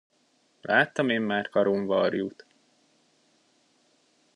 [0.61, 2.45] Láttam én már karón varjút.